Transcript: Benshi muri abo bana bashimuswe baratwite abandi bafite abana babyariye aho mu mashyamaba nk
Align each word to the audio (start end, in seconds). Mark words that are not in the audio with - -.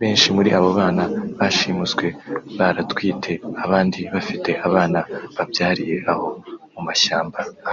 Benshi 0.00 0.26
muri 0.36 0.48
abo 0.58 0.68
bana 0.78 1.04
bashimuswe 1.38 2.06
baratwite 2.58 3.32
abandi 3.64 4.00
bafite 4.14 4.50
abana 4.66 4.98
babyariye 5.36 5.96
aho 6.12 6.26
mu 6.72 6.80
mashyamaba 6.88 7.40
nk 7.62 7.70